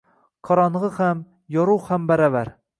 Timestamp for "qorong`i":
0.47-0.81